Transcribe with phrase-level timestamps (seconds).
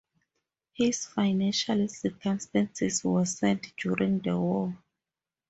[0.73, 4.75] His financial circumstances worsened during the war.